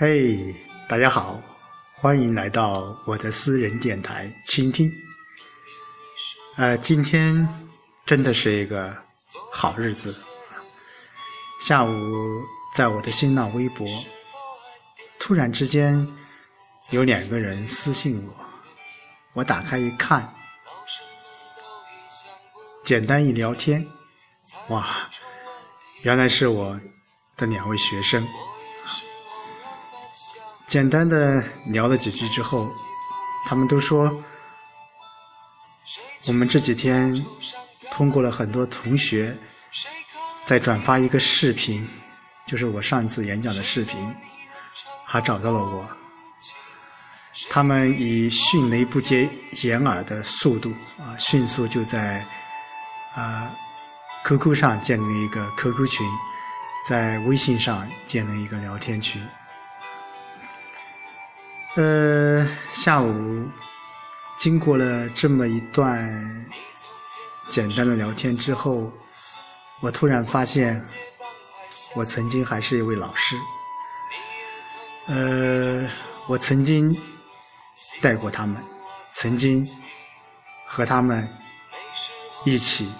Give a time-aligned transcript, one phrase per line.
[0.00, 0.56] 嘿，
[0.88, 1.38] 大家好，
[1.92, 4.90] 欢迎来到我的私人电台倾听。
[6.56, 7.46] 呃，今天
[8.06, 8.96] 真的是一个
[9.52, 10.24] 好日子。
[11.60, 11.92] 下午
[12.74, 13.86] 在我的新浪微博，
[15.18, 16.08] 突然之间
[16.88, 18.34] 有两个人私信我，
[19.34, 20.34] 我打开一看，
[22.82, 23.86] 简单一聊天，
[24.70, 25.10] 哇，
[26.00, 26.80] 原来是我
[27.36, 28.26] 的两位学生。
[30.70, 32.72] 简单的聊了几句之后，
[33.44, 34.22] 他们都说，
[36.28, 37.12] 我们这几天
[37.90, 39.36] 通过了很多同学
[40.44, 41.84] 在转发一个视频，
[42.46, 44.14] 就是我上次演讲的视频，
[45.04, 45.88] 还找到了我。
[47.48, 49.28] 他们以迅雷不及
[49.62, 52.24] 掩耳的速度啊，迅速就在
[53.16, 53.50] 啊
[54.24, 56.06] QQ 上建立一个 QQ 群，
[56.88, 59.20] 在微信上建了一个聊天群。
[61.76, 63.48] 呃，下午
[64.36, 66.46] 经过了这么一段
[67.48, 68.92] 简单的聊天之后，
[69.80, 70.84] 我突然发现，
[71.94, 73.36] 我曾经还是一位老师。
[75.06, 75.88] 呃，
[76.26, 76.90] 我曾经
[78.00, 78.60] 带过他们，
[79.12, 79.64] 曾经
[80.66, 81.28] 和他们
[82.44, 82.92] 一起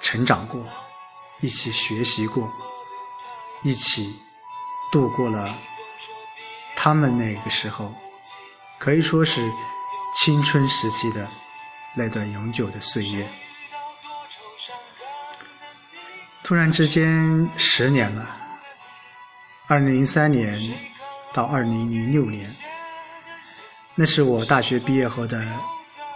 [0.00, 0.66] 成长过，
[1.40, 2.52] 一起学习过，
[3.62, 4.20] 一起
[4.92, 5.56] 度过了。
[6.82, 7.94] 他们那个时候，
[8.78, 9.46] 可以说是
[10.14, 11.28] 青春时期的
[11.94, 13.28] 那段永久的岁月。
[16.42, 18.34] 突然之间，十年了，
[19.68, 20.58] 二零零三年
[21.34, 22.50] 到二零零六年，
[23.94, 25.38] 那是我大学毕业后的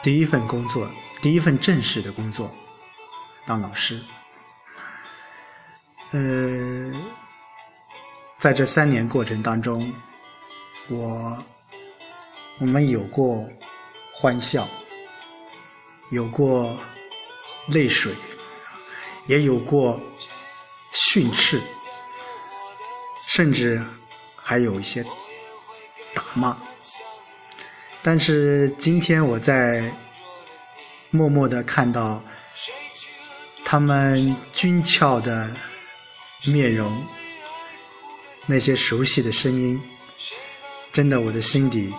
[0.03, 2.51] 第一份工作，第一份正式的工作，
[3.45, 4.03] 当老师。
[6.13, 6.91] 呃，
[8.39, 9.93] 在这三年过程当中。
[10.89, 11.45] 我，
[12.61, 13.49] 我们有过
[14.13, 14.69] 欢笑，
[16.11, 16.79] 有过
[17.69, 18.13] 泪水，
[19.27, 20.01] 也有过
[20.93, 21.61] 训斥，
[23.29, 23.83] 甚至
[24.37, 25.05] 还有一些
[26.15, 26.57] 打骂。
[28.03, 29.91] 但是今天我在
[31.11, 32.23] 默默的看到
[33.65, 35.51] 他们俊俏的
[36.45, 37.03] 面容，
[38.47, 39.81] 那些熟悉的声音。
[40.95, 41.93] 真的，我的心底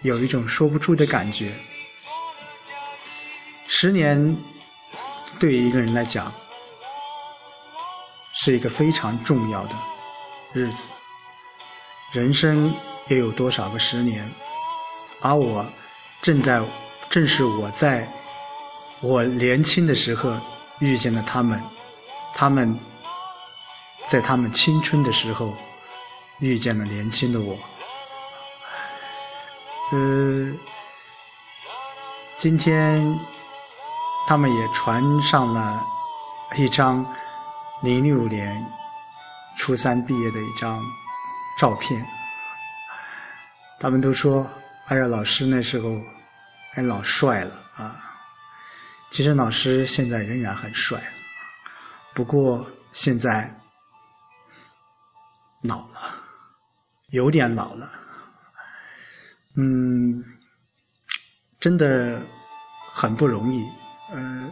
[0.00, 1.52] 有一种说不出的感觉。
[3.68, 4.34] 十年
[5.38, 6.32] 对于一个人来讲
[8.32, 9.74] 是一个非常重要的
[10.54, 10.88] 日子。
[12.12, 12.74] 人生
[13.08, 14.26] 又有多少个十年？
[15.20, 15.70] 而我
[16.22, 16.64] 正在，
[17.10, 18.10] 正是我在
[19.02, 20.34] 我年轻的时候
[20.78, 21.62] 遇见了他们，
[22.32, 22.74] 他们
[24.08, 25.54] 在他们青春的时候
[26.38, 27.54] 遇见了年轻的我。
[29.92, 30.50] 呃，
[32.34, 33.04] 今天
[34.26, 35.84] 他们也传上了
[36.56, 37.04] 一张
[37.82, 38.66] 零六年
[39.54, 40.82] 初三毕业的一张
[41.58, 42.02] 照片。
[43.78, 44.50] 他们都说
[44.88, 46.00] ：“哎呀，老师那时候
[46.72, 48.02] 还老帅了啊！”
[49.12, 50.98] 其实老师现在仍然很帅，
[52.14, 53.54] 不过现在
[55.60, 56.14] 老了，
[57.10, 57.90] 有点老了。
[59.54, 60.24] 嗯，
[61.60, 62.22] 真的
[62.92, 63.62] 很不容易。
[64.10, 64.50] 呃，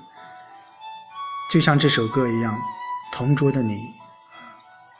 [1.50, 2.54] 就像这首歌一样，
[3.10, 3.74] 《同桌的你》，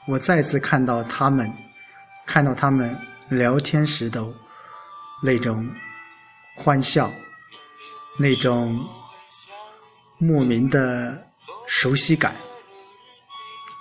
[0.07, 1.51] 我再次看到他们，
[2.25, 4.25] 看到他们聊天时的
[5.23, 5.69] 那种
[6.57, 7.11] 欢笑，
[8.17, 8.83] 那种
[10.17, 11.27] 莫名的
[11.67, 12.35] 熟悉感，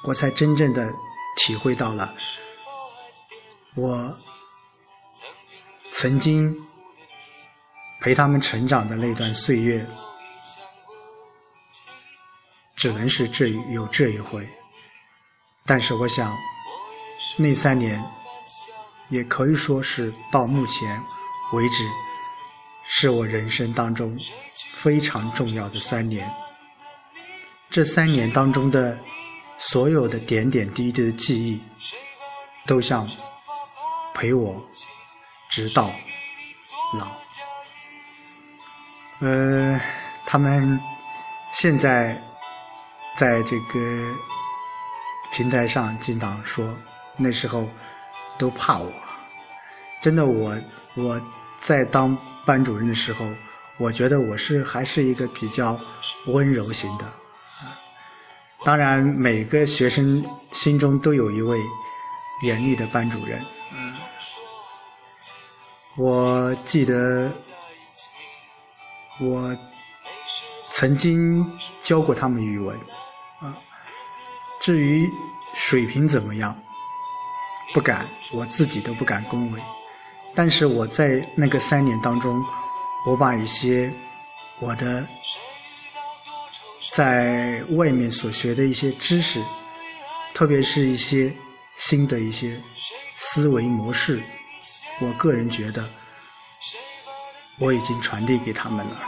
[0.04, 0.92] 我才真正的
[1.36, 2.14] 体会到了
[3.74, 4.16] 我。
[5.90, 6.56] 曾经
[8.00, 9.86] 陪他们成长的那段岁月，
[12.76, 14.48] 只能是这有这一回。
[15.66, 16.36] 但是我想，
[17.36, 18.02] 那三年
[19.08, 21.00] 也可以说是到目前
[21.52, 21.88] 为止，
[22.86, 24.18] 是我人生当中
[24.74, 26.28] 非常重要的三年。
[27.68, 28.98] 这三年当中的
[29.58, 31.60] 所有的点点滴滴的记忆，
[32.66, 33.08] 都像
[34.14, 34.66] 陪我。
[35.50, 35.92] 直到
[36.94, 37.08] 老，
[39.18, 39.80] 呃，
[40.24, 40.80] 他们
[41.52, 42.16] 现在
[43.16, 44.14] 在这个
[45.32, 46.74] 平台上经常说，
[47.16, 47.68] 那时候
[48.38, 48.92] 都怕我。
[50.00, 50.56] 真的，我
[50.94, 51.20] 我
[51.60, 53.26] 在当班主任的时候，
[53.76, 55.78] 我觉得我是还是一个比较
[56.26, 57.04] 温柔型的。
[58.64, 61.58] 当然，每个学生心中都有一位
[62.44, 63.44] 严厉的班主任。
[63.72, 63.94] 嗯，
[66.00, 67.30] 我记得
[69.20, 69.54] 我
[70.70, 71.46] 曾经
[71.82, 72.74] 教过他们语文，
[73.38, 73.54] 啊，
[74.62, 75.06] 至于
[75.52, 76.58] 水平怎么样，
[77.74, 79.60] 不敢，我自己都不敢恭维。
[80.34, 82.42] 但是我在那个三年当中，
[83.06, 83.92] 我把一些
[84.58, 85.06] 我的
[86.94, 89.44] 在外面所学的一些知识，
[90.32, 91.30] 特别是一些
[91.76, 92.58] 新的一些
[93.16, 94.22] 思维模式，
[95.00, 95.88] 我个人觉得
[97.58, 99.02] 我已经传递给他们了。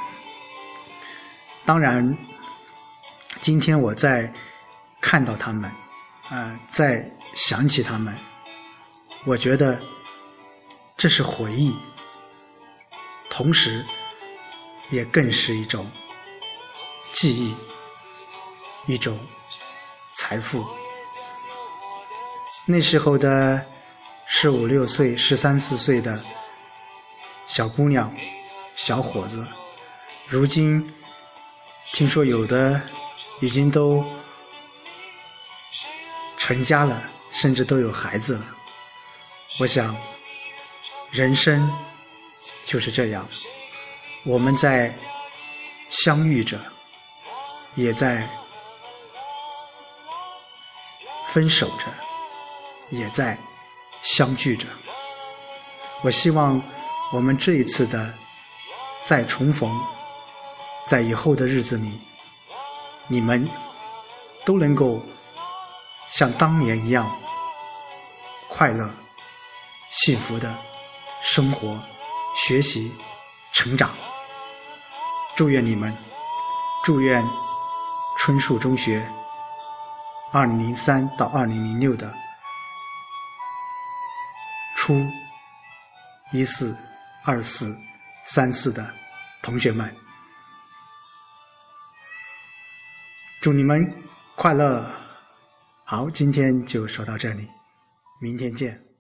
[1.65, 2.17] 当然，
[3.41, 4.33] 今天我在
[5.01, 5.71] 看到他们，
[6.31, 8.17] 呃，在想起他们，
[9.25, 9.81] 我觉得。
[10.95, 11.77] 这是回忆，
[13.29, 13.85] 同时，
[14.91, 15.91] 也更是一种
[17.11, 17.57] 记忆，
[18.87, 19.19] 一种
[20.13, 20.65] 财富。
[22.67, 23.67] 那时候的
[24.35, 26.19] 十五六岁、十三四岁的
[27.47, 28.13] 小姑娘、
[28.73, 29.47] 小伙子，
[30.27, 30.93] 如今
[31.93, 32.81] 听说有的
[33.41, 34.03] 已经都
[36.39, 38.57] 成家了，甚至都有孩子了。
[39.61, 39.95] 我想。
[41.11, 41.71] 人生
[42.65, 43.29] 就是这样，
[44.25, 44.97] 我们在
[45.91, 46.59] 相遇着，
[47.75, 48.27] 也在
[51.29, 51.85] 分手着，
[52.89, 53.39] 也在
[54.03, 54.67] 相聚着。
[56.03, 56.61] 我希望
[57.13, 58.13] 我们这一次的
[59.03, 59.71] 再重逢，
[60.87, 62.01] 在以后的日子里，
[63.09, 63.49] 你们
[64.45, 65.01] 都能够
[66.11, 67.11] 像当年一样
[68.49, 68.91] 快乐、
[69.91, 70.55] 幸福的。
[71.25, 71.81] 生活、
[72.35, 72.93] 学习、
[73.53, 73.93] 成长，
[75.37, 75.97] 祝愿你们，
[76.83, 77.25] 祝愿
[78.19, 79.09] 春树中学
[80.33, 82.13] 二零零三到二零零六的
[84.85, 85.01] 初
[86.33, 86.77] 一四、
[87.25, 87.73] 二四、
[88.25, 88.93] 三四的
[89.41, 89.89] 同学们，
[93.41, 93.81] 祝你们
[94.35, 94.85] 快乐。
[95.85, 97.49] 好，今天就说到这里，
[98.21, 98.92] 明天见。